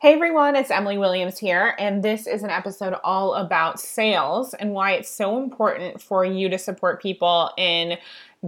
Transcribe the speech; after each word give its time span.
Hey 0.00 0.14
everyone, 0.14 0.54
it's 0.54 0.70
Emily 0.70 0.96
Williams 0.96 1.38
here, 1.38 1.74
and 1.76 2.04
this 2.04 2.28
is 2.28 2.44
an 2.44 2.50
episode 2.50 2.94
all 3.02 3.34
about 3.34 3.80
sales 3.80 4.54
and 4.54 4.72
why 4.72 4.92
it's 4.92 5.10
so 5.10 5.42
important 5.42 6.00
for 6.00 6.24
you 6.24 6.48
to 6.50 6.56
support 6.56 7.02
people 7.02 7.50
in 7.58 7.98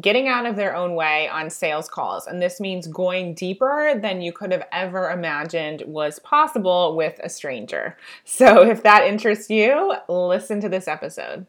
getting 0.00 0.28
out 0.28 0.46
of 0.46 0.54
their 0.54 0.76
own 0.76 0.94
way 0.94 1.28
on 1.28 1.50
sales 1.50 1.88
calls. 1.88 2.28
And 2.28 2.40
this 2.40 2.60
means 2.60 2.86
going 2.86 3.34
deeper 3.34 3.98
than 4.00 4.21
you 4.21 4.32
could 4.32 4.52
have 4.52 4.62
ever 4.71 5.10
imagined 5.10 5.82
was 5.86 6.21
possible 6.21 6.95
with 6.95 7.18
a 7.21 7.29
stranger. 7.29 7.96
So 8.25 8.62
if 8.71 8.85
that 8.85 9.03
interests 9.03 9.51
you, 9.51 9.96
listen 10.09 10.61
to 10.61 10.69
this 10.69 10.87
episode. 10.87 11.46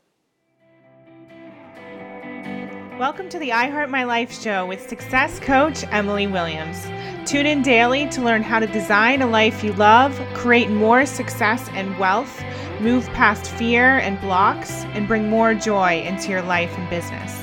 Welcome 2.97 3.29
to 3.29 3.37
the 3.37 3.49
iHeart 3.49 3.91
My 3.91 4.03
Life 4.03 4.41
show 4.41 4.65
with 4.65 4.89
success 4.89 5.39
coach 5.39 5.83
Emily 5.91 6.25
Williams. 6.25 6.87
Tune 7.25 7.45
in 7.45 7.61
daily 7.61 8.09
to 8.09 8.21
learn 8.21 8.41
how 8.41 8.59
to 8.59 8.65
design 8.65 9.21
a 9.21 9.27
life 9.27 9.63
you 9.63 9.73
love, 9.73 10.19
create 10.33 10.69
more 10.71 11.05
success 11.05 11.69
and 11.73 11.97
wealth, 11.99 12.43
move 12.79 13.07
past 13.09 13.45
fear 13.45 13.99
and 13.99 14.19
blocks, 14.21 14.85
and 14.95 15.07
bring 15.07 15.29
more 15.29 15.53
joy 15.53 16.01
into 16.01 16.29
your 16.29 16.41
life 16.41 16.75
and 16.77 16.89
business. 16.89 17.37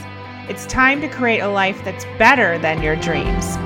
It's 0.48 0.66
time 0.66 1.00
to 1.00 1.08
create 1.08 1.40
a 1.40 1.48
life 1.48 1.84
that's 1.84 2.04
better 2.18 2.58
than 2.58 2.82
your 2.82 2.96
dreams. 2.96 3.56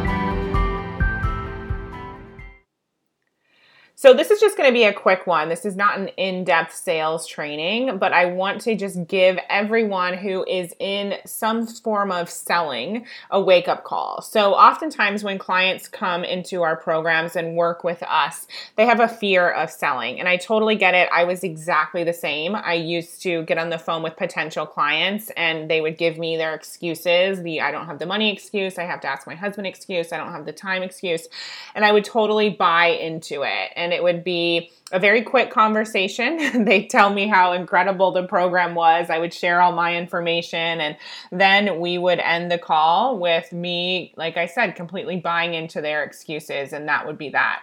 So, 4.03 4.13
this 4.13 4.33
is 4.33 4.41
just 4.41 4.57
going 4.57 4.69
to 4.69 4.75
be 4.75 4.83
a 4.83 4.93
quick 4.93 5.29
one. 5.29 5.49
This 5.49 5.65
is 5.65 5.77
not 5.77 5.97
an 5.97 6.09
in 6.17 6.43
depth 6.43 6.75
sales 6.75 7.25
training, 7.25 7.99
but 7.99 8.13
I 8.13 8.25
want 8.25 8.61
to 8.63 8.75
just 8.75 9.07
give 9.07 9.39
everyone 9.49 10.15
who 10.15 10.45
is 10.45 10.75
in 10.81 11.19
some 11.25 11.69
form 11.69 12.11
of 12.11 12.29
selling 12.29 13.07
a 13.31 13.41
wake 13.41 13.69
up 13.69 13.85
call. 13.85 14.21
So, 14.21 14.55
oftentimes 14.55 15.23
when 15.23 15.39
clients 15.39 15.87
come 15.87 16.25
into 16.25 16.63
our 16.63 16.75
programs 16.75 17.37
and 17.37 17.55
work 17.55 17.85
with 17.85 18.03
us, 18.03 18.49
they 18.75 18.87
have 18.87 18.99
a 18.99 19.07
fear 19.07 19.49
of 19.49 19.71
selling. 19.71 20.19
And 20.19 20.29
I 20.29 20.37
totally 20.37 20.75
get 20.75 20.97
it. 20.97 21.09
I 21.13 21.23
was 21.23 21.45
exactly 21.45 22.03
the 22.03 22.13
same. 22.13 22.57
I 22.57 22.75
used 22.75 23.23
to 23.23 23.45
get 23.45 23.57
on 23.57 23.71
the 23.71 23.79
phone 23.79 24.03
with 24.03 24.17
potential 24.17 24.67
clients 24.67 25.31
and 25.37 25.71
they 25.71 25.81
would 25.81 25.97
give 25.97 26.19
me 26.19 26.37
their 26.37 26.55
excuses 26.55 27.41
the 27.45 27.61
I 27.61 27.71
don't 27.71 27.87
have 27.87 28.01
the 28.01 28.07
money 28.07 28.33
excuse, 28.33 28.79
I 28.79 28.83
have 28.83 29.01
to 29.03 29.09
ask 29.09 29.29
my 29.29 29.37
husband 29.37 29.69
excuse, 29.69 30.13
I 30.13 30.17
don't 30.17 30.33
have 30.33 30.45
the 30.45 30.53
time 30.53 30.83
excuse. 30.83 31.29
And 31.77 31.85
I 31.85 31.93
would 31.93 32.05
totally 32.05 32.51
buy 32.51 32.87
into 32.87 33.45
it. 33.45 33.71
And 33.77 33.92
it 33.93 34.03
would 34.03 34.25
be 34.25 34.71
a 34.91 34.99
very 34.99 35.23
quick 35.23 35.51
conversation. 35.51 36.65
they 36.65 36.87
tell 36.87 37.13
me 37.13 37.29
how 37.29 37.53
incredible 37.53 38.13
the 38.13 38.27
program 38.27 38.75
was. 38.75 39.11
I 39.11 39.19
would 39.19 39.33
share 39.33 39.61
all 39.61 39.73
my 39.73 39.97
information, 39.97 40.81
and 40.81 40.97
then 41.31 41.81
we 41.81 41.99
would 41.99 42.19
end 42.19 42.51
the 42.51 42.59
call 42.59 43.19
with 43.19 43.53
me, 43.53 44.13
like 44.17 44.37
I 44.37 44.47
said, 44.47 44.77
completely 44.77 45.17
buying 45.17 45.55
into 45.55 45.81
their 45.81 46.03
excuses, 46.05 46.73
and 46.73 46.89
that 46.89 47.07
would 47.07 47.19
be 47.19 47.31
that. 47.31 47.63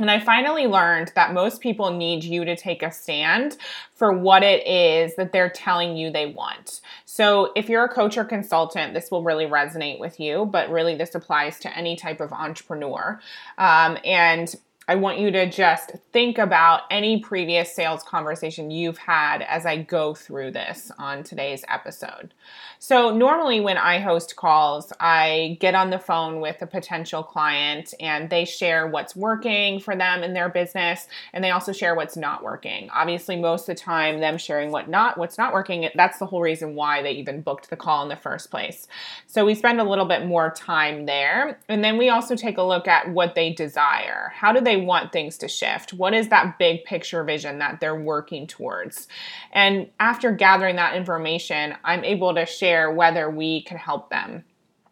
And 0.00 0.10
I 0.10 0.18
finally 0.18 0.66
learned 0.66 1.12
that 1.14 1.32
most 1.32 1.60
people 1.60 1.92
need 1.92 2.24
you 2.24 2.44
to 2.44 2.56
take 2.56 2.82
a 2.82 2.90
stand 2.90 3.56
for 3.94 4.12
what 4.12 4.42
it 4.42 4.66
is 4.66 5.14
that 5.14 5.30
they're 5.30 5.50
telling 5.50 5.96
you 5.96 6.10
they 6.10 6.26
want. 6.26 6.80
So, 7.04 7.52
if 7.54 7.68
you're 7.68 7.84
a 7.84 7.88
coach 7.88 8.16
or 8.16 8.24
consultant, 8.24 8.92
this 8.92 9.12
will 9.12 9.22
really 9.22 9.46
resonate 9.46 10.00
with 10.00 10.18
you, 10.18 10.46
but 10.46 10.68
really, 10.68 10.96
this 10.96 11.14
applies 11.14 11.60
to 11.60 11.76
any 11.76 11.94
type 11.94 12.20
of 12.20 12.32
entrepreneur. 12.32 13.20
Um, 13.56 13.96
and 14.04 14.52
I 14.86 14.96
want 14.96 15.18
you 15.18 15.30
to 15.30 15.48
just 15.48 15.92
think 16.12 16.36
about 16.36 16.82
any 16.90 17.18
previous 17.20 17.74
sales 17.74 18.02
conversation 18.02 18.70
you've 18.70 18.98
had 18.98 19.40
as 19.40 19.64
I 19.64 19.78
go 19.82 20.12
through 20.14 20.50
this 20.50 20.92
on 20.98 21.22
today's 21.22 21.64
episode. 21.68 22.34
So, 22.78 23.10
normally 23.16 23.60
when 23.60 23.78
I 23.78 23.98
host 23.98 24.36
calls, 24.36 24.92
I 25.00 25.56
get 25.58 25.74
on 25.74 25.88
the 25.88 25.98
phone 25.98 26.42
with 26.42 26.60
a 26.60 26.66
potential 26.66 27.22
client 27.22 27.94
and 27.98 28.28
they 28.28 28.44
share 28.44 28.86
what's 28.86 29.16
working 29.16 29.80
for 29.80 29.96
them 29.96 30.22
in 30.22 30.34
their 30.34 30.50
business 30.50 31.06
and 31.32 31.42
they 31.42 31.50
also 31.50 31.72
share 31.72 31.94
what's 31.94 32.16
not 32.16 32.44
working. 32.44 32.90
Obviously, 32.92 33.36
most 33.36 33.62
of 33.62 33.76
the 33.76 33.80
time 33.80 34.20
them 34.20 34.36
sharing 34.36 34.70
what 34.70 34.90
not 34.90 35.16
what's 35.16 35.38
not 35.38 35.54
working, 35.54 35.88
that's 35.94 36.18
the 36.18 36.26
whole 36.26 36.42
reason 36.42 36.74
why 36.74 37.00
they 37.00 37.12
even 37.12 37.40
booked 37.40 37.70
the 37.70 37.76
call 37.76 38.02
in 38.02 38.10
the 38.10 38.16
first 38.16 38.50
place. 38.50 38.86
So, 39.28 39.46
we 39.46 39.54
spend 39.54 39.80
a 39.80 39.84
little 39.84 40.04
bit 40.04 40.26
more 40.26 40.50
time 40.50 41.06
there. 41.06 41.58
And 41.70 41.82
then 41.82 41.96
we 41.96 42.10
also 42.10 42.36
take 42.36 42.58
a 42.58 42.62
look 42.62 42.86
at 42.86 43.10
what 43.10 43.34
they 43.34 43.54
desire. 43.54 44.30
How 44.34 44.52
do 44.52 44.60
they 44.60 44.73
they 44.74 44.84
want 44.84 45.12
things 45.12 45.38
to 45.38 45.48
shift? 45.48 45.92
What 45.92 46.14
is 46.14 46.28
that 46.28 46.58
big 46.58 46.84
picture 46.84 47.22
vision 47.24 47.58
that 47.58 47.80
they're 47.80 48.00
working 48.00 48.46
towards? 48.46 49.08
And 49.52 49.90
after 50.00 50.32
gathering 50.32 50.76
that 50.76 50.96
information, 50.96 51.74
I'm 51.84 52.04
able 52.04 52.34
to 52.34 52.46
share 52.46 52.90
whether 52.90 53.30
we 53.30 53.62
can 53.62 53.78
help 53.78 54.10
them 54.10 54.44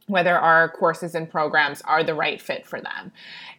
whether 0.09 0.37
our 0.37 0.69
courses 0.69 1.15
and 1.15 1.31
programs 1.31 1.81
are 1.83 2.03
the 2.03 2.15
right 2.15 2.43
fit 2.43 2.67
for 2.67 2.81
them. 2.81 3.13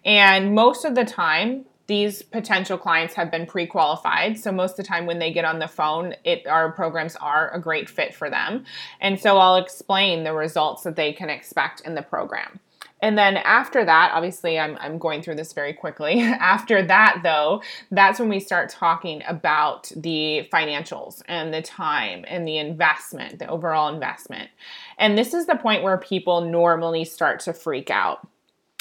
And 0.04 0.54
most 0.54 0.86
of 0.86 0.94
the 0.94 1.06
time, 1.06 1.66
these 1.88 2.22
potential 2.22 2.78
clients 2.78 3.14
have 3.16 3.30
been 3.30 3.46
pre-qualified 3.46 4.40
so 4.40 4.52
most 4.52 4.72
of 4.72 4.78
the 4.78 4.84
time 4.84 5.06
when 5.06 5.20
they 5.20 5.34
get 5.34 5.44
on 5.44 5.60
the 5.60 5.68
phone 5.68 6.16
it 6.24 6.48
our 6.48 6.72
programs 6.72 7.18
are 7.18 7.52
a 7.54 7.60
great 7.60 7.90
fit 7.90 8.16
for 8.16 8.30
them 8.30 8.64
and 9.02 9.20
so 9.20 9.38
i'll 9.38 9.58
explain 9.58 10.24
the 10.24 10.32
results 10.32 10.84
that 10.84 10.96
they 10.96 11.12
can 11.12 11.30
expect 11.30 11.82
in 11.82 11.94
the 11.94 12.02
program 12.02 12.58
and 13.04 13.18
then 13.18 13.36
after 13.36 13.84
that, 13.84 14.12
obviously, 14.14 14.58
I'm, 14.58 14.78
I'm 14.80 14.98
going 14.98 15.22
through 15.22 15.36
this 15.36 15.52
very 15.52 15.74
quickly. 15.74 16.22
after 16.22 16.82
that, 16.84 17.20
though, 17.22 17.62
that's 17.92 18.18
when 18.18 18.30
we 18.30 18.40
start 18.40 18.70
talking 18.70 19.22
about 19.28 19.92
the 19.94 20.48
financials 20.54 21.22
and 21.28 21.54
the 21.54 21.62
time 21.62 22.24
and 22.30 22.48
the 22.48 22.58
investment, 22.58 23.40
the 23.40 23.48
overall 23.48 23.94
investment. 23.94 24.50
And 24.98 25.18
this 25.18 25.34
is 25.34 25.48
the 25.48 25.58
point 25.58 25.84
where 25.84 25.98
people 25.98 26.40
normally 26.46 27.04
start 27.04 27.42
to 27.42 27.52
freak 27.52 27.90
out. 27.90 28.26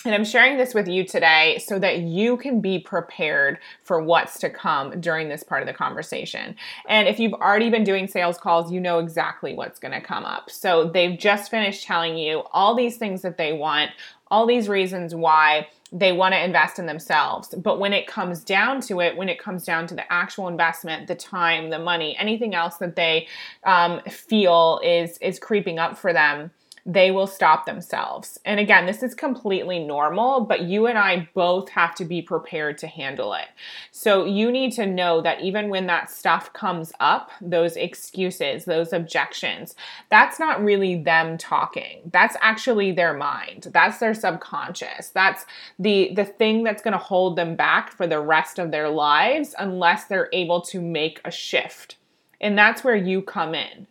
And 0.05 0.15
I'm 0.15 0.25
sharing 0.25 0.59
this 0.59 0.75
with 0.75 0.89
you 0.89 1.05
today 1.05 1.63
so 1.65 1.79
that 1.79 1.99
you 1.99 2.37
can 2.37 2.61
be 2.61 2.81
prepared 2.81 3.59
for 3.85 4.03
what's 4.03 4.39
to 4.41 4.51
come 4.51 5.01
during 5.01 5.29
this 5.29 5.45
part 5.45 5.63
of 5.63 5.69
the 5.69 5.75
conversation. 5.75 6.57
And 6.89 7.07
if 7.07 7.21
you've 7.21 7.35
already 7.35 7.71
been 7.71 7.85
doing 7.85 8.09
sales 8.09 8.37
calls, 8.37 8.73
you 8.73 8.81
know 8.81 8.99
exactly 8.99 9.55
what's 9.55 9.79
going 9.79 9.93
to 9.93 10.01
come 10.01 10.25
up. 10.25 10.51
So 10.51 10.85
they've 10.85 11.17
just 11.17 11.51
finished 11.51 11.85
telling 11.85 12.17
you 12.17 12.43
all 12.53 12.75
these 12.75 12.97
things 12.97 13.23
that 13.23 13.37
they 13.39 13.53
want, 13.53 13.93
all 14.29 14.45
these 14.47 14.69
reasons 14.69 15.15
why 15.15 15.69
they 15.93 16.11
want 16.11 16.33
to 16.33 16.43
invest 16.43 16.79
in 16.79 16.87
themselves. 16.87 17.55
But 17.57 17.79
when 17.79 17.93
it 17.93 18.07
comes 18.07 18.43
down 18.43 18.81
to 18.83 19.01
it, 19.01 19.17
when 19.17 19.29
it 19.29 19.39
comes 19.39 19.65
down 19.65 19.87
to 19.89 19.95
the 19.95 20.11
actual 20.11 20.49
investment, 20.49 21.07
the 21.07 21.15
time, 21.15 21.71
the 21.71 21.79
money, 21.79 22.17
anything 22.19 22.55
else 22.55 22.77
that 22.79 22.97
they 22.97 23.29
um, 23.65 24.01
feel 24.09 24.81
is 24.83 25.19
is 25.19 25.39
creeping 25.39 25.79
up 25.79 25.99
for 25.99 26.13
them, 26.15 26.51
they 26.85 27.11
will 27.11 27.27
stop 27.27 27.65
themselves. 27.65 28.41
And 28.45 28.59
again, 28.59 28.87
this 28.87 29.03
is 29.03 29.15
completely 29.15 29.79
normal, 29.79 30.41
but 30.41 30.63
you 30.63 30.87
and 30.87 30.99
I 30.99 31.29
both 31.33 31.69
have 31.71 31.95
to 31.97 32.05
be 32.05 32.23
prepared 32.23 32.79
to 32.79 32.89
handle 32.89 33.35
it. 33.35 33.47
So 33.93 34.25
you 34.25 34.51
need 34.51 34.73
to 34.73 34.87
know 34.87 35.21
that 35.21 35.41
even 35.43 35.69
when 35.69 35.87
that 35.87 36.11
stuff 36.11 36.53
comes 36.53 36.93
up, 36.99 37.31
those 37.41 37.77
excuses, 37.77 38.65
those 38.65 38.93
objections, 38.93 39.77
that's 40.11 40.41
not 40.41 40.63
really 40.63 41.01
them 41.03 41.39
talking. 41.39 42.11
That's 42.13 42.37
actually 42.41 42.93
their 42.93 43.15
mind. 43.15 43.69
That's 43.73 43.99
their 43.99 44.15
subconscious. 44.15 45.11
That's 45.11 45.47
the 45.79 46.13
the 46.15 46.25
thing 46.25 46.65
that's 46.65 46.83
going 46.83 46.93
to 46.93 46.99
hold 46.99 47.37
them 47.37 47.55
back 47.55 47.93
for 47.93 48.07
the 48.07 48.21
rest 48.21 48.59
of 48.59 48.71
their 48.71 48.89
lives 48.89 49.55
unless 49.59 50.05
they're 50.05 50.29
able 50.33 50.61
to 50.63 50.81
make 50.81 51.21
a 51.25 51.31
shift. 51.31 51.97
And 52.41 52.59
that's 52.59 52.83
where 52.83 52.97
you 52.97 53.23
come 53.23 53.55
in. 53.55 53.87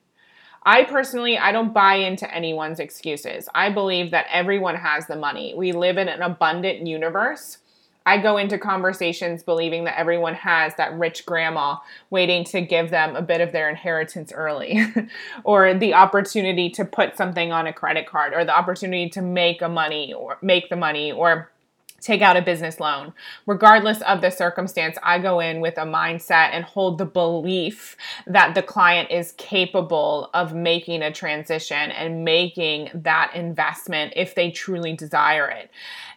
I 0.64 0.84
personally, 0.84 1.38
I 1.38 1.52
don't 1.52 1.74
buy 1.74 1.96
into 1.96 2.32
anyone's 2.34 2.80
excuses. 2.80 3.50
I 3.56 3.72
believe 3.72 4.12
that 4.12 4.28
everyone 4.32 4.76
has 4.76 5.08
the 5.08 5.16
money. 5.16 5.54
We 5.56 5.72
live 5.72 5.98
in 5.98 6.08
an 6.08 6.22
abundant 6.22 6.86
universe. 6.86 7.58
I 8.06 8.18
go 8.18 8.38
into 8.38 8.58
conversations 8.58 9.44
believing 9.44 9.84
that 9.84 10.00
everyone 10.00 10.34
has 10.34 10.74
that 10.76 10.98
rich 10.98 11.26
grandma 11.26 11.78
waiting 12.10 12.44
to 12.46 12.62
give 12.62 12.90
them 12.90 13.16
a 13.16 13.22
bit 13.22 13.42
of 13.42 13.52
their 13.52 13.70
inheritance 13.70 14.32
early, 14.32 14.84
or 15.44 15.74
the 15.76 15.94
opportunity 15.94 16.70
to 16.72 16.86
put 16.86 17.16
something 17.16 17.52
on 17.52 17.68
a 17.68 17.74
credit 17.74 18.08
card, 18.08 18.34
or 18.34 18.44
the 18.44 18.56
opportunity 18.56 19.10
to 19.10 19.22
make 19.22 19.62
a 19.62 19.70
money 19.70 20.14
or 20.14 20.40
make 20.42 20.70
the 20.70 20.76
money, 20.76 21.12
or 21.12 21.51
take 22.02 22.22
out 22.22 22.36
a 22.36 22.42
business 22.42 22.80
loan. 22.80 23.14
Regardless 23.46 24.02
of 24.02 24.22
the 24.22 24.30
circumstance, 24.30 24.98
I 25.04 25.20
go 25.20 25.40
in 25.40 25.62
with 25.62 25.78
a 25.78 25.86
mindset 25.86 26.50
and 26.52 26.66
hold 26.66 26.98
the 26.98 27.06
belief 27.06 27.96
that 28.28 28.56
the 28.56 28.64
client 28.64 29.12
is 29.12 29.34
capable 29.38 30.30
of 30.34 30.54
making 30.54 31.02
a 31.04 31.12
transition 31.12 31.92
and 31.92 32.26
making 32.26 32.90
that 32.94 33.32
investment 33.36 34.14
if 34.16 34.36
they 34.36 34.52
truly 34.52 34.94
desire 34.94 35.48
it. 35.48 35.70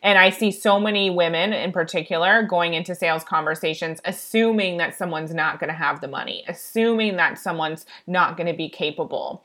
And 0.03 0.19
I 0.19 0.31
see 0.31 0.51
so 0.51 0.79
many 0.79 1.09
women 1.09 1.53
in 1.53 1.73
particular 1.73 2.43
going 2.43 2.75
into 2.75 2.95
sales 2.95 3.25
conversations 3.25 4.01
assuming 4.05 4.77
that 4.79 4.95
someone's 4.95 5.33
not 5.33 5.61
going 5.61 5.69
to 5.69 5.75
have 5.75 6.01
the 6.01 6.09
money, 6.09 6.45
assuming 6.49 7.17
that 7.17 7.39
someone's 7.39 7.87
not 8.07 8.37
going 8.37 8.47
to 8.47 8.57
be 8.57 8.69
capable. 8.69 9.45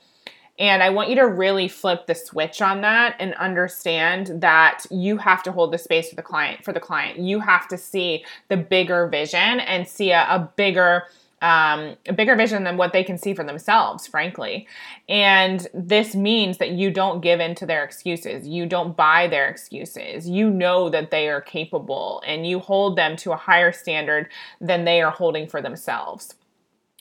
And 0.59 0.83
I 0.83 0.89
want 0.89 1.09
you 1.09 1.15
to 1.15 1.27
really 1.27 1.69
flip 1.69 2.05
the 2.05 2.13
switch 2.13 2.61
on 2.61 2.81
that 2.81 3.15
and 3.17 3.33
understand 3.35 4.41
that 4.41 4.85
you 4.91 5.17
have 5.17 5.41
to 5.43 5.51
hold 5.53 5.71
the 5.71 5.77
space 5.77 6.09
for 6.09 6.15
the 6.15 6.21
client 6.21 6.63
for 6.65 6.73
the 6.73 6.81
client. 6.81 7.17
You 7.17 7.39
have 7.39 7.67
to 7.69 7.77
see 7.77 8.25
the 8.49 8.57
bigger 8.57 9.07
vision 9.07 9.61
and 9.61 9.87
see 9.87 10.11
a, 10.11 10.23
a 10.29 10.51
bigger 10.55 11.05
um, 11.41 11.95
a 12.05 12.13
bigger 12.13 12.35
vision 12.35 12.63
than 12.63 12.77
what 12.77 12.91
they 12.91 13.03
can 13.03 13.17
see 13.17 13.33
for 13.33 13.43
themselves, 13.43 14.05
frankly. 14.05 14.67
And 15.07 15.65
this 15.73 16.13
means 16.13 16.57
that 16.57 16.71
you 16.71 16.91
don't 16.91 17.21
give 17.21 17.39
in 17.39 17.55
to 17.55 17.65
their 17.65 17.83
excuses. 17.83 18.47
You 18.47 18.65
don't 18.65 18.97
buy 18.97 19.27
their 19.27 19.47
excuses. 19.47 20.27
You 20.27 20.49
know 20.49 20.89
that 20.89 21.11
they 21.11 21.29
are 21.29 21.41
capable 21.41 22.21
and 22.25 22.45
you 22.45 22.59
hold 22.59 22.97
them 22.97 23.15
to 23.17 23.31
a 23.31 23.37
higher 23.37 23.71
standard 23.71 24.29
than 24.59 24.83
they 24.83 25.01
are 25.01 25.11
holding 25.11 25.47
for 25.47 25.61
themselves. 25.61 26.35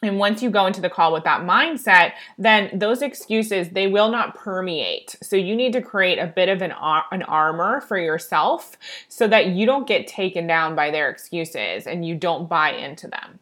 And 0.03 0.19
once 0.19 0.43
you 0.43 0.51
go 0.51 0.67
into 0.67 0.81
the 0.81 0.91
call 0.91 1.13
with 1.13 1.25
that 1.25 1.43
mindset, 1.43 2.13
then 2.39 2.71
those 2.73 3.03
excuses, 3.03 3.71
they 3.71 3.89
will 3.89 4.11
not 4.11 4.37
permeate. 4.37 5.17
So 5.23 5.35
you 5.35 5.57
need 5.57 5.73
to 5.73 5.83
create 5.83 6.19
a 6.19 6.27
bit 6.27 6.49
of 6.49 6.63
an, 6.63 6.73
an 7.11 7.23
armor 7.25 7.81
for 7.81 7.99
yourself 7.99 8.77
so 9.09 9.27
that 9.27 9.49
you 9.49 9.67
don't 9.67 9.89
get 9.89 10.07
taken 10.07 10.47
down 10.47 10.77
by 10.77 10.93
their 10.93 11.11
excuses 11.11 11.89
and 11.89 12.07
you 12.07 12.15
don't 12.15 12.49
buy 12.49 12.73
into 12.73 13.09
them. 13.09 13.41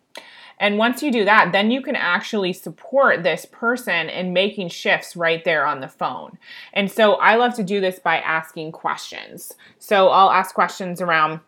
And 0.59 0.79
once 0.79 1.03
you 1.03 1.13
do 1.13 1.27
that, 1.27 1.53
then 1.53 1.71
you 1.71 1.83
can 1.83 1.97
actually 1.97 2.55
support 2.55 3.23
this 3.23 3.45
person 3.45 4.09
in 4.09 4.33
making 4.33 4.69
shifts 4.69 5.15
right 5.15 5.45
there 5.45 5.67
on 5.67 5.81
the 5.81 5.89
phone. 5.89 6.39
And 6.73 6.91
so 6.91 7.15
I 7.15 7.35
love 7.37 7.55
to 7.57 7.63
do 7.63 7.81
this 7.81 7.99
by 7.99 8.19
asking 8.21 8.73
questions. 8.73 9.53
So 9.79 10.09
I'll 10.09 10.31
ask 10.31 10.55
questions 10.55 11.03
around, 11.03 11.41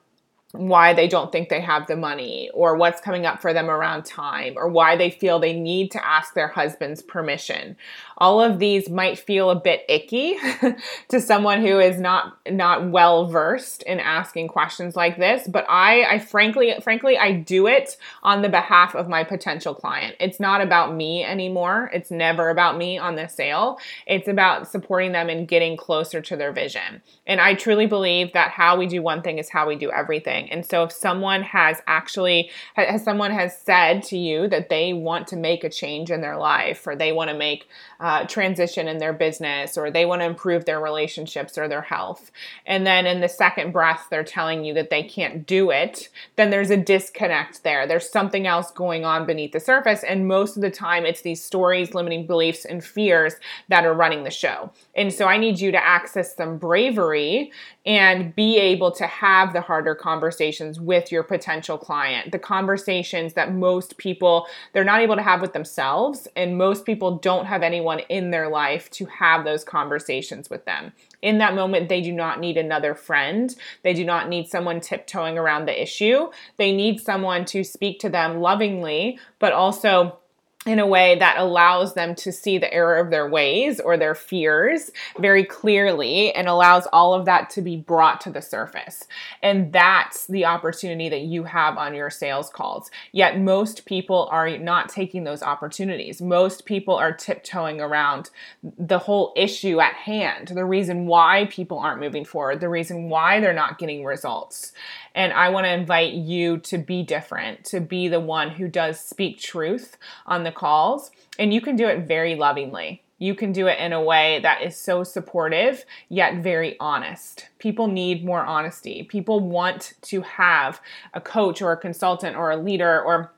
why 0.52 0.94
they 0.94 1.06
don't 1.06 1.30
think 1.30 1.50
they 1.50 1.60
have 1.60 1.86
the 1.86 1.96
money 1.96 2.50
or 2.54 2.74
what's 2.74 3.02
coming 3.02 3.26
up 3.26 3.42
for 3.42 3.52
them 3.52 3.68
around 3.68 4.06
time 4.06 4.54
or 4.56 4.66
why 4.66 4.96
they 4.96 5.10
feel 5.10 5.38
they 5.38 5.52
need 5.52 5.90
to 5.90 6.06
ask 6.06 6.32
their 6.32 6.48
husband's 6.48 7.02
permission. 7.02 7.76
All 8.16 8.40
of 8.40 8.58
these 8.58 8.88
might 8.88 9.18
feel 9.18 9.50
a 9.50 9.60
bit 9.60 9.84
icky 9.90 10.38
to 11.08 11.20
someone 11.20 11.60
who 11.60 11.78
is 11.78 12.00
not 12.00 12.38
not 12.50 12.90
well 12.90 13.26
versed 13.26 13.82
in 13.82 14.00
asking 14.00 14.48
questions 14.48 14.96
like 14.96 15.18
this 15.18 15.46
but 15.46 15.66
i 15.68 16.02
i 16.04 16.18
frankly 16.18 16.74
frankly 16.82 17.18
i 17.18 17.30
do 17.30 17.66
it 17.66 17.96
on 18.22 18.40
the 18.40 18.48
behalf 18.48 18.94
of 18.94 19.08
my 19.08 19.24
potential 19.24 19.74
client. 19.74 20.16
It's 20.18 20.40
not 20.40 20.60
about 20.60 20.94
me 20.94 21.24
anymore. 21.24 21.90
It's 21.92 22.10
never 22.10 22.48
about 22.48 22.78
me 22.78 22.96
on 22.96 23.16
the 23.16 23.28
sale. 23.28 23.78
It's 24.06 24.28
about 24.28 24.68
supporting 24.68 25.12
them 25.12 25.28
and 25.28 25.46
getting 25.46 25.76
closer 25.76 26.20
to 26.22 26.36
their 26.36 26.52
vision. 26.52 27.02
And 27.26 27.38
i 27.38 27.52
truly 27.52 27.86
believe 27.86 28.32
that 28.32 28.50
how 28.50 28.78
we 28.78 28.86
do 28.86 29.02
one 29.02 29.20
thing 29.20 29.38
is 29.38 29.50
how 29.50 29.68
we 29.68 29.76
do 29.76 29.90
everything 29.90 30.37
and 30.46 30.64
so 30.64 30.84
if 30.84 30.92
someone 30.92 31.42
has 31.42 31.82
actually 31.86 32.50
has 32.74 33.02
someone 33.02 33.30
has 33.30 33.58
said 33.58 34.02
to 34.04 34.16
you 34.16 34.48
that 34.48 34.68
they 34.68 34.92
want 34.92 35.26
to 35.28 35.36
make 35.36 35.64
a 35.64 35.70
change 35.70 36.10
in 36.10 36.20
their 36.20 36.36
life 36.36 36.86
or 36.86 36.94
they 36.94 37.12
want 37.12 37.30
to 37.30 37.36
make 37.36 37.68
uh, 38.00 38.24
transition 38.26 38.86
in 38.86 38.98
their 38.98 39.12
business 39.12 39.76
or 39.76 39.90
they 39.90 40.06
want 40.06 40.20
to 40.22 40.26
improve 40.26 40.64
their 40.64 40.80
relationships 40.80 41.58
or 41.58 41.66
their 41.66 41.82
health. 41.82 42.30
And 42.64 42.86
then 42.86 43.06
in 43.06 43.20
the 43.20 43.28
second 43.28 43.72
breath, 43.72 44.06
they're 44.10 44.22
telling 44.22 44.64
you 44.64 44.74
that 44.74 44.90
they 44.90 45.02
can't 45.02 45.46
do 45.46 45.70
it, 45.70 46.08
then 46.36 46.50
there's 46.50 46.70
a 46.70 46.76
disconnect 46.76 47.64
there. 47.64 47.86
There's 47.86 48.08
something 48.08 48.46
else 48.46 48.70
going 48.70 49.04
on 49.04 49.26
beneath 49.26 49.52
the 49.52 49.60
surface. 49.60 50.04
And 50.04 50.28
most 50.28 50.56
of 50.56 50.62
the 50.62 50.70
time, 50.70 51.04
it's 51.04 51.22
these 51.22 51.42
stories, 51.42 51.94
limiting 51.94 52.26
beliefs, 52.26 52.64
and 52.64 52.84
fears 52.84 53.34
that 53.68 53.84
are 53.84 53.94
running 53.94 54.24
the 54.24 54.30
show. 54.30 54.70
And 54.94 55.12
so 55.12 55.26
I 55.26 55.36
need 55.36 55.58
you 55.58 55.72
to 55.72 55.84
access 55.84 56.36
some 56.36 56.58
bravery 56.58 57.52
and 57.84 58.34
be 58.34 58.58
able 58.58 58.92
to 58.92 59.06
have 59.06 59.52
the 59.52 59.62
harder 59.62 59.94
conversations 60.28 60.78
with 60.78 61.10
your 61.10 61.22
potential 61.22 61.78
client. 61.78 62.32
The 62.32 62.38
conversations 62.38 63.32
that 63.32 63.54
most 63.54 63.96
people 63.96 64.46
they're 64.74 64.84
not 64.84 65.00
able 65.00 65.16
to 65.16 65.22
have 65.22 65.40
with 65.40 65.54
themselves 65.54 66.28
and 66.36 66.58
most 66.58 66.84
people 66.84 67.16
don't 67.16 67.46
have 67.46 67.62
anyone 67.62 68.00
in 68.10 68.30
their 68.30 68.50
life 68.50 68.90
to 68.90 69.06
have 69.06 69.44
those 69.44 69.64
conversations 69.64 70.50
with 70.50 70.66
them. 70.66 70.92
In 71.22 71.38
that 71.38 71.54
moment, 71.54 71.88
they 71.88 72.02
do 72.02 72.12
not 72.12 72.40
need 72.40 72.58
another 72.58 72.94
friend. 72.94 73.56
They 73.82 73.94
do 73.94 74.04
not 74.04 74.28
need 74.28 74.48
someone 74.48 74.80
tiptoeing 74.80 75.38
around 75.38 75.64
the 75.64 75.82
issue. 75.82 76.30
They 76.58 76.72
need 76.72 77.00
someone 77.00 77.46
to 77.46 77.64
speak 77.64 77.98
to 78.00 78.10
them 78.10 78.42
lovingly, 78.42 79.18
but 79.38 79.54
also 79.54 80.18
in 80.68 80.78
a 80.78 80.86
way 80.86 81.18
that 81.18 81.38
allows 81.38 81.94
them 81.94 82.14
to 82.14 82.30
see 82.30 82.58
the 82.58 82.72
error 82.72 82.96
of 82.96 83.10
their 83.10 83.28
ways 83.28 83.80
or 83.80 83.96
their 83.96 84.14
fears 84.14 84.90
very 85.18 85.42
clearly 85.42 86.32
and 86.34 86.46
allows 86.46 86.86
all 86.92 87.14
of 87.14 87.24
that 87.24 87.48
to 87.50 87.62
be 87.62 87.76
brought 87.76 88.20
to 88.20 88.30
the 88.30 88.42
surface. 88.42 89.06
And 89.42 89.72
that's 89.72 90.26
the 90.26 90.44
opportunity 90.44 91.08
that 91.08 91.22
you 91.22 91.44
have 91.44 91.78
on 91.78 91.94
your 91.94 92.10
sales 92.10 92.50
calls. 92.50 92.90
Yet 93.12 93.40
most 93.40 93.86
people 93.86 94.28
are 94.30 94.58
not 94.58 94.90
taking 94.90 95.24
those 95.24 95.42
opportunities. 95.42 96.20
Most 96.20 96.66
people 96.66 96.94
are 96.94 97.12
tiptoeing 97.12 97.80
around 97.80 98.30
the 98.62 98.98
whole 98.98 99.32
issue 99.36 99.80
at 99.80 99.94
hand, 99.94 100.48
the 100.48 100.66
reason 100.66 101.06
why 101.06 101.46
people 101.50 101.78
aren't 101.78 102.00
moving 102.00 102.24
forward, 102.24 102.60
the 102.60 102.68
reason 102.68 103.08
why 103.08 103.40
they're 103.40 103.54
not 103.54 103.78
getting 103.78 104.04
results. 104.04 104.72
And 105.14 105.32
I 105.32 105.48
want 105.48 105.66
to 105.66 105.72
invite 105.72 106.12
you 106.12 106.58
to 106.58 106.78
be 106.78 107.02
different, 107.02 107.64
to 107.66 107.80
be 107.80 108.08
the 108.08 108.20
one 108.20 108.50
who 108.50 108.68
does 108.68 109.00
speak 109.00 109.40
truth 109.40 109.96
on 110.26 110.44
the 110.44 110.52
calls. 110.58 111.10
And 111.38 111.54
you 111.54 111.60
can 111.60 111.76
do 111.76 111.86
it 111.86 112.06
very 112.06 112.34
lovingly. 112.34 113.02
You 113.18 113.34
can 113.34 113.52
do 113.52 113.66
it 113.66 113.78
in 113.80 113.92
a 113.92 114.02
way 114.02 114.38
that 114.42 114.62
is 114.62 114.76
so 114.76 115.02
supportive, 115.02 115.84
yet 116.08 116.42
very 116.42 116.76
honest. 116.78 117.48
People 117.58 117.88
need 117.88 118.24
more 118.24 118.44
honesty. 118.44 119.02
People 119.02 119.40
want 119.40 119.94
to 120.02 120.20
have 120.22 120.80
a 121.14 121.20
coach 121.20 121.60
or 121.60 121.72
a 121.72 121.76
consultant 121.76 122.36
or 122.36 122.50
a 122.50 122.56
leader 122.56 123.02
or 123.02 123.32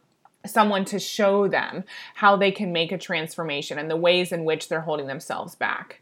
someone 0.46 0.84
to 0.86 0.98
show 0.98 1.48
them 1.48 1.84
how 2.14 2.36
they 2.36 2.50
can 2.50 2.72
make 2.72 2.92
a 2.92 2.98
transformation 2.98 3.78
and 3.78 3.90
the 3.90 3.96
ways 3.96 4.32
in 4.32 4.44
which 4.44 4.68
they're 4.68 4.80
holding 4.82 5.06
themselves 5.06 5.54
back. 5.54 6.00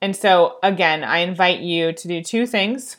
And 0.00 0.14
so, 0.14 0.58
again, 0.62 1.02
I 1.02 1.18
invite 1.18 1.60
you 1.60 1.92
to 1.92 2.08
do 2.08 2.22
two 2.22 2.46
things 2.46 2.98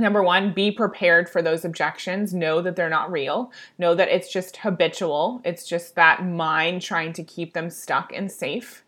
Number 0.00 0.22
one, 0.22 0.52
be 0.52 0.70
prepared 0.70 1.28
for 1.28 1.42
those 1.42 1.64
objections. 1.64 2.32
Know 2.32 2.62
that 2.62 2.76
they're 2.76 2.88
not 2.88 3.10
real. 3.10 3.50
Know 3.78 3.96
that 3.96 4.08
it's 4.08 4.32
just 4.32 4.58
habitual. 4.58 5.40
It's 5.44 5.66
just 5.66 5.96
that 5.96 6.24
mind 6.24 6.82
trying 6.82 7.12
to 7.14 7.24
keep 7.24 7.52
them 7.52 7.68
stuck 7.68 8.12
and 8.14 8.30
safe. 8.30 8.84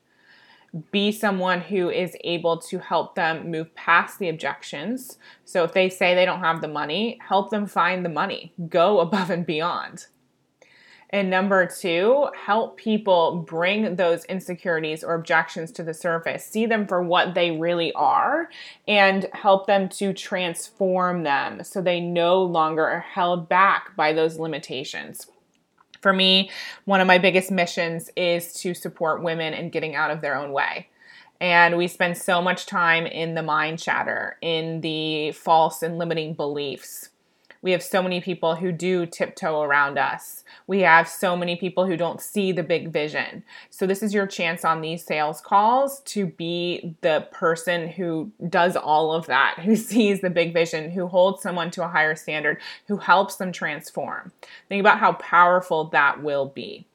Be 0.92 1.10
someone 1.10 1.62
who 1.62 1.90
is 1.90 2.16
able 2.22 2.58
to 2.58 2.78
help 2.78 3.16
them 3.16 3.50
move 3.50 3.74
past 3.74 4.20
the 4.20 4.28
objections. 4.28 5.18
So 5.44 5.64
if 5.64 5.72
they 5.72 5.88
say 5.88 6.14
they 6.14 6.24
don't 6.24 6.44
have 6.44 6.60
the 6.60 6.68
money, 6.68 7.18
help 7.26 7.50
them 7.50 7.66
find 7.66 8.04
the 8.04 8.08
money. 8.08 8.52
Go 8.68 9.00
above 9.00 9.30
and 9.30 9.44
beyond. 9.44 10.06
And 11.12 11.28
number 11.28 11.66
two, 11.66 12.28
help 12.36 12.76
people 12.76 13.38
bring 13.38 13.96
those 13.96 14.24
insecurities 14.26 15.02
or 15.02 15.14
objections 15.14 15.72
to 15.72 15.82
the 15.82 15.92
surface, 15.92 16.44
see 16.44 16.66
them 16.66 16.86
for 16.86 17.02
what 17.02 17.34
they 17.34 17.50
really 17.50 17.92
are, 17.94 18.48
and 18.86 19.26
help 19.32 19.66
them 19.66 19.88
to 19.90 20.12
transform 20.12 21.24
them 21.24 21.64
so 21.64 21.82
they 21.82 22.00
no 22.00 22.40
longer 22.40 22.86
are 22.86 23.00
held 23.00 23.48
back 23.48 23.96
by 23.96 24.12
those 24.12 24.38
limitations. 24.38 25.26
For 26.00 26.12
me, 26.12 26.48
one 26.84 27.00
of 27.00 27.08
my 27.08 27.18
biggest 27.18 27.50
missions 27.50 28.08
is 28.16 28.54
to 28.54 28.72
support 28.72 29.22
women 29.22 29.52
in 29.52 29.70
getting 29.70 29.96
out 29.96 30.12
of 30.12 30.20
their 30.20 30.36
own 30.36 30.52
way. 30.52 30.88
And 31.40 31.76
we 31.76 31.88
spend 31.88 32.18
so 32.18 32.40
much 32.40 32.66
time 32.66 33.06
in 33.06 33.34
the 33.34 33.42
mind 33.42 33.80
chatter, 33.80 34.36
in 34.40 34.80
the 34.82 35.32
false 35.32 35.82
and 35.82 35.98
limiting 35.98 36.34
beliefs 36.34 37.10
we 37.62 37.72
have 37.72 37.82
so 37.82 38.02
many 38.02 38.20
people 38.20 38.56
who 38.56 38.72
do 38.72 39.06
tiptoe 39.06 39.60
around 39.60 39.98
us. 39.98 40.44
We 40.66 40.80
have 40.80 41.08
so 41.08 41.36
many 41.36 41.56
people 41.56 41.86
who 41.86 41.96
don't 41.96 42.20
see 42.20 42.52
the 42.52 42.62
big 42.62 42.90
vision. 42.90 43.44
So, 43.68 43.86
this 43.86 44.02
is 44.02 44.14
your 44.14 44.26
chance 44.26 44.64
on 44.64 44.80
these 44.80 45.04
sales 45.04 45.40
calls 45.40 46.00
to 46.06 46.26
be 46.26 46.96
the 47.02 47.26
person 47.30 47.88
who 47.88 48.30
does 48.48 48.76
all 48.76 49.12
of 49.12 49.26
that, 49.26 49.58
who 49.62 49.76
sees 49.90 50.20
the 50.20 50.30
big 50.30 50.52
vision, 50.52 50.90
who 50.90 51.06
holds 51.06 51.42
someone 51.42 51.70
to 51.72 51.84
a 51.84 51.88
higher 51.88 52.16
standard, 52.16 52.58
who 52.86 52.96
helps 52.96 53.36
them 53.36 53.52
transform. 53.52 54.32
Think 54.68 54.80
about 54.80 54.98
how 54.98 55.12
powerful 55.12 55.84
that 55.90 56.22
will 56.22 56.46
be. 56.46 56.86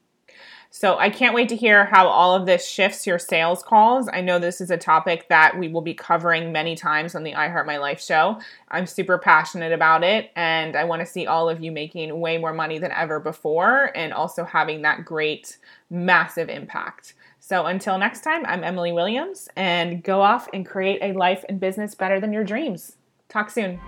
So 0.77 0.97
I 0.97 1.09
can't 1.09 1.33
wait 1.33 1.47
to 1.49 1.55
hear 1.55 1.85
how 1.85 2.05
all 2.09 2.35
of 2.35 2.45
this 2.45 2.67
shifts 2.67 3.07
your 3.07 3.17
sales 3.17 3.63
calls. 3.63 4.09
I 4.11 4.19
know 4.19 4.39
this 4.39 4.59
is 4.59 4.69
a 4.69 4.75
topic 4.75 5.29
that 5.29 5.57
we 5.57 5.69
will 5.69 5.79
be 5.79 5.93
covering 5.93 6.51
many 6.51 6.75
times 6.75 7.15
on 7.15 7.23
the 7.23 7.33
I 7.33 7.47
Heart 7.47 7.65
My 7.65 7.77
Life 7.77 8.03
show. 8.03 8.41
I'm 8.67 8.85
super 8.85 9.17
passionate 9.17 9.71
about 9.71 10.03
it 10.03 10.31
and 10.35 10.75
I 10.75 10.83
want 10.83 10.99
to 10.99 11.05
see 11.05 11.27
all 11.27 11.47
of 11.47 11.63
you 11.63 11.71
making 11.71 12.19
way 12.19 12.37
more 12.37 12.51
money 12.51 12.77
than 12.77 12.91
ever 12.91 13.21
before 13.21 13.93
and 13.95 14.11
also 14.11 14.43
having 14.43 14.81
that 14.81 15.05
great, 15.05 15.59
massive 15.89 16.49
impact. 16.49 17.13
So 17.39 17.67
until 17.67 17.97
next 17.97 18.25
time, 18.25 18.45
I'm 18.45 18.65
Emily 18.65 18.91
Williams 18.91 19.47
and 19.55 20.03
go 20.03 20.19
off 20.19 20.49
and 20.53 20.65
create 20.65 20.99
a 21.01 21.13
life 21.13 21.45
and 21.47 21.57
business 21.57 21.95
better 21.95 22.19
than 22.19 22.33
your 22.33 22.43
dreams. 22.43 22.97
Talk 23.29 23.49
soon. 23.49 23.79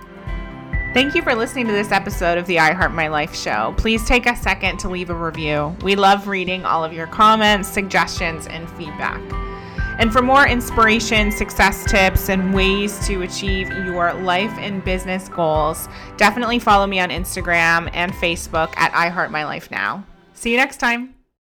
Thank 0.93 1.13
you 1.13 1.21
for 1.21 1.35
listening 1.35 1.67
to 1.67 1.73
this 1.73 1.91
episode 1.91 2.37
of 2.37 2.47
the 2.47 2.59
I 2.59 2.73
Heart 2.73 2.91
My 2.91 3.07
Life 3.07 3.35
show. 3.35 3.75
Please 3.77 4.03
take 4.05 4.25
a 4.25 4.35
second 4.35 4.79
to 4.79 4.89
leave 4.89 5.09
a 5.09 5.15
review. 5.15 5.75
We 5.83 5.95
love 5.95 6.27
reading 6.27 6.65
all 6.65 6.83
of 6.83 6.91
your 6.91 7.07
comments, 7.07 7.67
suggestions, 7.67 8.47
and 8.47 8.67
feedback. 8.71 9.21
And 9.99 10.11
for 10.11 10.21
more 10.21 10.47
inspiration, 10.47 11.31
success 11.31 11.83
tips, 11.85 12.29
and 12.29 12.53
ways 12.53 13.05
to 13.07 13.23
achieve 13.23 13.69
your 13.69 14.13
life 14.13 14.53
and 14.57 14.83
business 14.83 15.27
goals, 15.29 15.87
definitely 16.17 16.59
follow 16.59 16.87
me 16.87 16.99
on 16.99 17.09
Instagram 17.09 17.89
and 17.93 18.11
Facebook 18.13 18.75
at 18.77 18.93
I 18.93 19.09
Heart 19.09 19.31
My 19.31 19.43
Life 19.43 19.69
Now. 19.69 20.05
See 20.33 20.51
you 20.51 20.57
next 20.57 20.77
time. 20.77 21.16